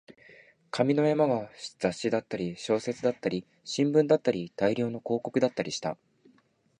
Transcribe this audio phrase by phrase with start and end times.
[0.71, 5.95] 紙の山は雑誌だったり、小説だったり、新聞だったり、大量の広告だったりした